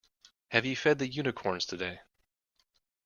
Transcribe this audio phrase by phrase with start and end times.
[0.47, 1.99] Have you fed the unicorns today?